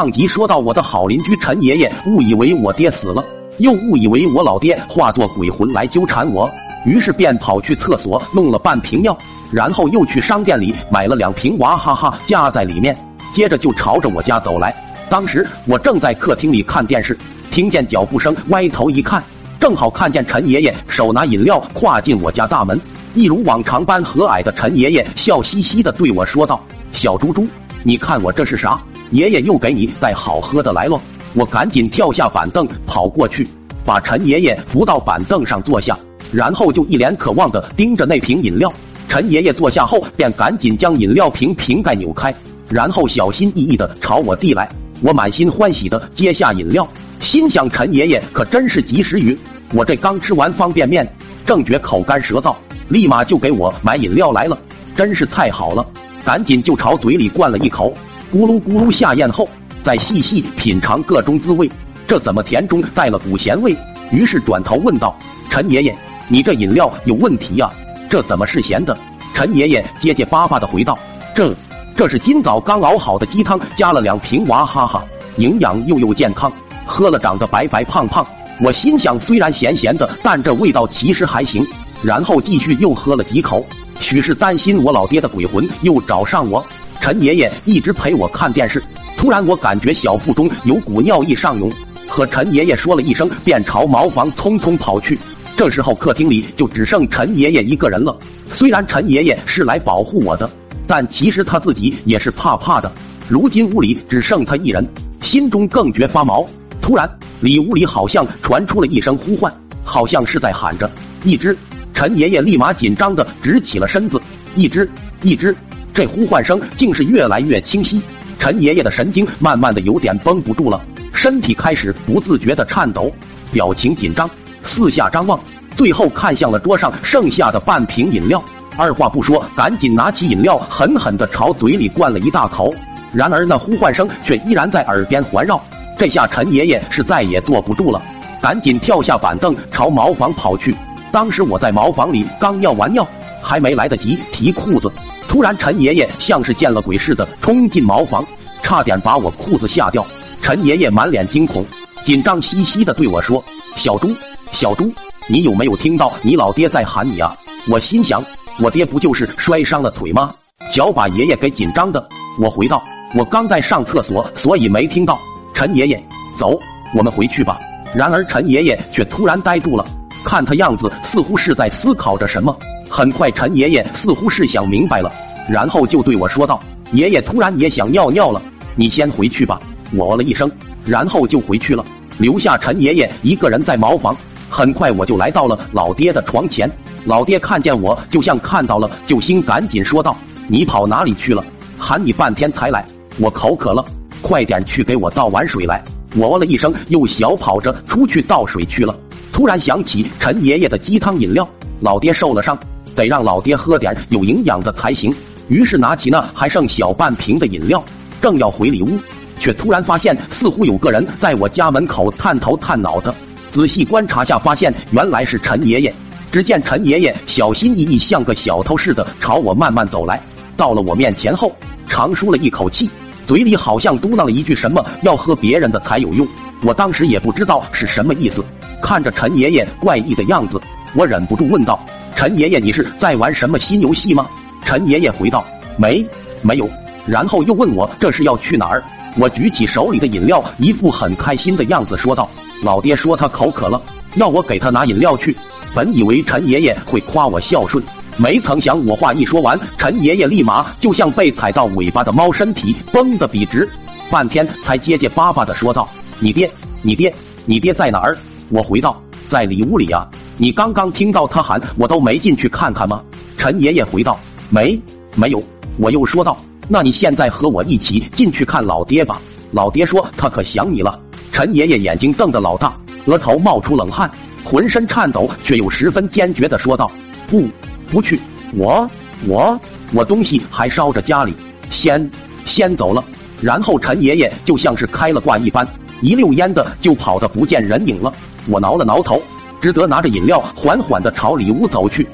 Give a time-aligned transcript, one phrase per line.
[0.00, 3.22] 上集说到，我的好邻居陈爷爷误以为我爹死了，
[3.58, 6.50] 又误以为我老爹化作鬼魂来纠缠我，
[6.86, 9.14] 于是便跑去厕所弄了半瓶药，
[9.52, 12.96] 然后又去商店里买了两瓶娃哈哈夹在里面，
[13.34, 14.74] 接着就朝着我家走来。
[15.10, 17.14] 当时我正在客厅里看电视，
[17.50, 19.22] 听见脚步声，歪头一看，
[19.60, 22.80] 正好看见陈爷爷手拿饮料跨进我家大门。
[23.14, 26.58] 一如往常般和蔼的陈爷爷笑嘻嘻的对我说道
[26.90, 27.46] ：“小猪猪，
[27.82, 28.80] 你看我这是啥？
[29.10, 31.00] 爷爷又给你带好喝的来了。”
[31.32, 33.46] 我赶紧跳下板凳跑过去，
[33.84, 35.96] 把陈爷爷扶到板凳上坐下，
[36.32, 38.72] 然后就一脸渴望的盯着那瓶饮料。
[39.08, 42.34] 陈爷爷坐下后，便赶紧将饮料瓶瓶盖扭开，
[42.68, 44.68] 然后小心翼翼的朝我递来。
[45.02, 46.84] 我满心欢喜的接下饮料，
[47.20, 49.38] 心想陈爷爷可真是及时雨。
[49.72, 51.08] 我这刚吃完方便面，
[51.46, 52.56] 正觉口干舌燥，
[52.88, 54.58] 立马就给我买饮料来了，
[54.96, 55.86] 真是太好了！
[56.24, 57.92] 赶紧就朝嘴里灌了一口，
[58.32, 59.48] 咕噜咕噜下咽后，
[59.82, 61.70] 再细细品尝各中滋味，
[62.06, 63.76] 这怎么甜中带了股咸味？
[64.10, 65.16] 于是转头问道
[65.50, 65.96] ：“陈爷爷，
[66.28, 67.70] 你这饮料有问题呀？
[68.08, 68.96] 这怎么是咸的？”
[69.34, 70.98] 陈爷爷结结巴巴的回道
[71.34, 71.54] ：“这……”
[71.96, 75.04] 这是今早刚熬好的鸡汤，加了两瓶娃哈哈，
[75.36, 76.50] 营养又又健康，
[76.86, 78.26] 喝了长得白白胖胖。
[78.62, 81.66] 我心想，虽然咸咸的，但这味道其实还行。
[82.02, 83.62] 然后继续又喝了几口，
[84.00, 86.64] 许是担心我老爹的鬼魂又找上我。
[87.00, 88.82] 陈爷爷一直陪我看电视，
[89.16, 91.70] 突然我感觉小腹中有股尿意上涌，
[92.08, 95.18] 和陈爷爷说了一声，便朝茅房匆匆跑去。
[95.56, 98.16] 这时候客厅里就只剩陈爷爷一个人了。
[98.50, 100.50] 虽然陈爷爷是来保护我的。
[100.86, 102.90] 但其实他自己也是怕怕的。
[103.28, 104.84] 如今屋里只剩他一人，
[105.22, 106.44] 心中更觉发毛。
[106.82, 107.08] 突然，
[107.40, 110.90] 里屋里好像传出了一声呼唤，好像是在喊着
[111.22, 111.56] “一只”。
[112.00, 114.18] 陈爷爷立马紧张的直起了身子
[114.56, 115.54] ，“一只，一只”，
[115.92, 118.00] 这呼唤声竟是越来越清晰。
[118.38, 120.80] 陈爷爷的神经慢慢的有点绷不住了，
[121.12, 123.12] 身体开始不自觉的颤抖，
[123.52, 124.30] 表情紧张，
[124.64, 125.38] 四下张望，
[125.76, 128.42] 最后看向了桌上剩下的半瓶饮料。
[128.78, 132.74] 二话不说，赶紧拿起饮料，狠狠的朝嘴里灌了一大口。
[133.12, 135.62] 然而那呼唤声却依然在耳边环绕。
[135.98, 138.00] 这下陈爷爷是再也坐不住了，
[138.40, 140.74] 赶紧跳下板凳朝茅房跑去。
[141.12, 143.06] 当时我在茅房里刚尿完尿，
[143.42, 144.90] 还没来得及提裤子，
[145.28, 148.24] 突然陈爷爷像是见了鬼似的冲进茅房，
[148.62, 150.06] 差点把我裤子吓掉。
[150.42, 151.64] 陈爷爷满脸惊恐，
[152.04, 153.44] 紧张兮兮的对我说
[153.76, 154.14] ：“小猪，
[154.52, 154.92] 小猪，
[155.28, 157.36] 你有没有听到你老爹在喊你啊？”
[157.68, 158.22] 我心想。
[158.58, 160.34] 我爹不就是摔伤了腿吗？
[160.70, 162.06] 脚把爷爷给紧张的。
[162.38, 162.82] 我回道
[163.16, 165.18] ：“我刚在上厕所，所以没听到。”
[165.54, 166.02] 陈爷爷，
[166.38, 166.58] 走，
[166.94, 167.58] 我们回去吧。
[167.94, 169.86] 然而陈爷爷却突然呆住了，
[170.24, 172.56] 看他样子似乎是在思考着什么。
[172.88, 175.12] 很快，陈爷爷似乎是想明白了，
[175.48, 176.60] 然后就对我说道
[176.92, 178.42] ：“爷爷突然也想尿尿了，
[178.74, 179.60] 你先回去吧。”
[179.92, 180.50] 我哦了一声，
[180.84, 181.84] 然后就回去了，
[182.18, 184.16] 留下陈爷爷一个人在茅房。
[184.48, 186.70] 很快我就来到了老爹的床前。
[187.04, 190.16] 老爹看见我，就像看到了救星，赶紧说道
[190.48, 191.44] ：“你跑哪里去了？
[191.78, 192.84] 喊你半天才来，
[193.18, 193.84] 我口渴了，
[194.20, 195.82] 快点去给我倒碗水来。”
[196.16, 198.92] 我哦了一声，又小跑着出去倒水去了。
[199.32, 201.48] 突然想起陈爷爷的鸡汤饮料，
[201.80, 202.58] 老爹受了伤，
[202.94, 205.14] 得让老爹喝点有营养的才行。
[205.48, 207.82] 于是拿起那还剩小半瓶的饮料，
[208.20, 208.98] 正要回里屋，
[209.38, 213.14] 却突然发现似乎有个人在我家门口探头探脑的。
[213.50, 215.92] 仔细观察下，发现原来是陈爷爷。
[216.30, 220.22] 只见陈爷爷小心翼翼，像个小偷似的朝我慢慢走来。
[220.56, 221.52] 到了我面前后，
[221.88, 222.88] 长舒了一口气，
[223.26, 226.24] 嘴里好像嘟囔了一句什么“要喝别人的才有用”。
[226.62, 228.44] 我当时也不知道是什么意思。
[228.82, 230.60] 看着陈爷爷怪异的样子，
[230.94, 231.78] 我忍不住问道
[232.16, 234.26] ：“陈爷爷，你是在玩什么新游戏吗？”
[234.64, 235.44] 陈爷爷回道
[235.76, 236.06] ：“没，
[236.42, 236.68] 没有。”
[237.06, 238.82] 然后又问我这是要去哪儿。
[239.16, 242.28] 我举起手里的饮料，一副很开心的样子说道
[242.62, 243.80] ：“老爹说他口渴了，
[244.14, 245.36] 要我给他拿饮料去。”
[245.74, 247.82] 本以为陈爷爷会夸我孝顺，
[248.16, 253.68] 没曾想我话一说完，陈爷爷立马就像被踩到尾巴的猫，身体绷得笔直，
[254.10, 256.50] 半天才结结巴巴的说道：“你爹，
[256.82, 257.12] 你爹，
[257.46, 258.18] 你爹在哪儿？”
[258.50, 259.00] 我回道
[259.30, 260.06] ：“在里屋里啊，
[260.36, 263.02] 你刚刚听到他喊，我都没进去看看吗？”
[263.38, 264.18] 陈爷爷回道
[264.50, 264.78] ：“没，
[265.16, 265.42] 没有。”
[265.78, 266.36] 我又说道
[266.68, 269.20] ：“那你现在和我一起进去看老爹吧。”
[269.52, 271.00] 老爹说他可想你了。
[271.32, 272.76] 陈爷爷眼睛瞪得老大，
[273.06, 274.10] 额头冒出冷汗。
[274.42, 276.90] 浑身颤抖，却又十分坚决的说道
[277.30, 277.46] ：“不，
[277.90, 278.18] 不去！
[278.54, 278.88] 我，
[279.26, 279.58] 我，
[279.94, 281.32] 我东西还烧着家里，
[281.70, 282.10] 先，
[282.46, 283.04] 先走了。”
[283.40, 285.66] 然后陈爷爷就像是开了挂一般，
[286.00, 288.12] 一溜烟的就跑得不见人影了。
[288.46, 289.22] 我挠了挠头，
[289.60, 292.08] 只得拿着饮料缓缓的朝里屋走去。